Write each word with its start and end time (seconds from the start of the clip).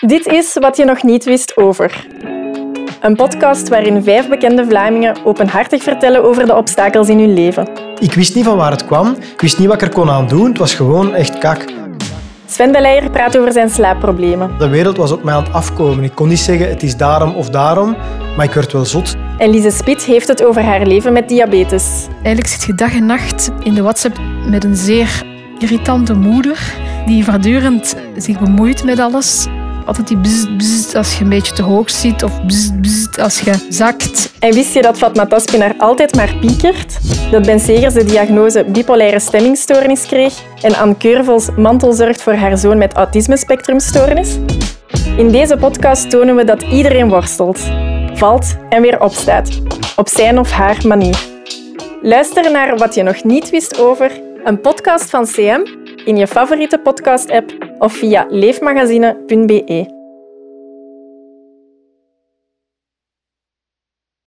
Dit 0.00 0.26
is 0.26 0.56
wat 0.60 0.76
je 0.76 0.84
nog 0.84 1.02
niet 1.02 1.24
wist 1.24 1.56
over. 1.56 2.06
Een 3.00 3.16
podcast 3.16 3.68
waarin 3.68 4.02
vijf 4.02 4.28
bekende 4.28 4.64
Vlamingen 4.66 5.16
openhartig 5.24 5.82
vertellen 5.82 6.24
over 6.24 6.46
de 6.46 6.56
obstakels 6.56 7.08
in 7.08 7.18
hun 7.18 7.32
leven. 7.32 7.68
Ik 7.98 8.12
wist 8.12 8.34
niet 8.34 8.44
van 8.44 8.56
waar 8.56 8.70
het 8.70 8.86
kwam. 8.86 9.16
Ik 9.32 9.40
wist 9.40 9.58
niet 9.58 9.68
wat 9.68 9.76
ik 9.76 9.82
er 9.82 9.94
kon 9.94 10.10
aan 10.10 10.28
doen. 10.28 10.48
Het 10.48 10.58
was 10.58 10.74
gewoon 10.74 11.14
echt 11.14 11.38
kak. 11.38 11.64
Sven 12.46 12.72
de 12.72 12.80
Leijer 12.80 13.10
praat 13.10 13.38
over 13.38 13.52
zijn 13.52 13.70
slaapproblemen. 13.70 14.58
De 14.58 14.68
wereld 14.68 14.96
was 14.96 15.12
op 15.12 15.22
mij 15.22 15.34
aan 15.34 15.44
het 15.44 15.52
afkomen. 15.52 16.04
Ik 16.04 16.14
kon 16.14 16.28
niet 16.28 16.38
zeggen 16.38 16.68
het 16.68 16.82
is 16.82 16.96
daarom 16.96 17.34
of 17.34 17.50
daarom, 17.50 17.96
maar 18.36 18.46
ik 18.46 18.52
werd 18.52 18.72
wel 18.72 18.84
zot. 18.84 19.16
En 19.38 19.50
Lise 19.50 19.70
Spit 19.70 20.04
heeft 20.04 20.28
het 20.28 20.44
over 20.44 20.62
haar 20.62 20.86
leven 20.86 21.12
met 21.12 21.28
diabetes. 21.28 22.06
Eigenlijk 22.14 22.46
zit 22.46 22.62
je 22.64 22.74
dag 22.74 22.92
en 22.92 23.06
nacht 23.06 23.50
in 23.62 23.74
de 23.74 23.82
WhatsApp 23.82 24.18
met 24.46 24.64
een 24.64 24.76
zeer 24.76 25.22
irritante 25.58 26.14
moeder 26.14 26.74
die 27.06 27.24
voortdurend 27.24 27.94
zich 28.16 28.38
bemoeit 28.38 28.84
met 28.84 28.98
alles. 28.98 29.48
Altijd 29.88 30.08
die 30.08 30.18
bzz, 30.18 30.46
bzz 30.56 30.94
als 30.94 31.18
je 31.18 31.24
een 31.24 31.30
beetje 31.30 31.54
te 31.54 31.62
hoog 31.62 31.90
zit 31.90 32.22
of 32.22 32.44
bzz, 32.46 32.70
bzz 32.80 33.18
als 33.18 33.40
je 33.40 33.66
zakt. 33.68 34.32
En 34.38 34.54
wist 34.54 34.74
je 34.74 34.82
dat 34.82 34.96
Fatma 34.96 35.26
Taspinar 35.26 35.74
altijd 35.78 36.14
maar 36.14 36.34
piekert? 36.40 36.98
Dat 37.30 37.46
Ben 37.46 37.60
Segers 37.60 37.94
de 37.94 38.04
diagnose 38.04 38.64
bipolaire 38.64 39.20
stemmingstoornis 39.20 40.06
kreeg 40.06 40.42
en 40.62 40.74
Anne 40.74 40.96
Keurvels 40.96 41.48
mantel 41.56 41.92
zorgt 41.92 42.22
voor 42.22 42.32
haar 42.32 42.58
zoon 42.58 42.78
met 42.78 42.94
autisme-spectrumstoornis? 42.94 44.38
In 45.16 45.30
deze 45.30 45.56
podcast 45.56 46.10
tonen 46.10 46.36
we 46.36 46.44
dat 46.44 46.62
iedereen 46.62 47.08
worstelt, 47.08 47.60
valt 48.14 48.56
en 48.68 48.82
weer 48.82 49.00
opstaat, 49.00 49.60
op 49.96 50.08
zijn 50.08 50.38
of 50.38 50.50
haar 50.50 50.86
manier. 50.86 51.18
Luister 52.02 52.50
naar 52.50 52.76
Wat 52.76 52.94
je 52.94 53.02
nog 53.02 53.24
niet 53.24 53.50
wist 53.50 53.80
over, 53.80 54.10
een 54.44 54.60
podcast 54.60 55.10
van 55.10 55.24
CM 55.24 55.60
in 56.04 56.16
je 56.16 56.26
favoriete 56.26 56.78
podcast-app 56.78 57.67
of 57.80 57.92
via 58.00 58.26
leefmagazine.be. 58.30 59.97